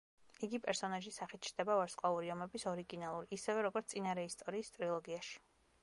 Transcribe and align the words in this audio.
იგი 0.45 0.59
პერსონაჟის 0.67 1.19
სახით 1.21 1.43
ჩნდება 1.49 1.75
ვარსკვლავური 1.81 2.31
ომების 2.37 2.65
ორიგინალურ, 2.73 3.29
ისევე, 3.39 3.67
როგორც 3.69 3.95
წინარეისტორიის 3.95 4.77
ტრილოგიაში. 4.81 5.39